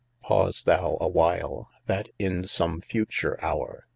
[0.23, 3.85] Pause thou awhile, that, in some future hour.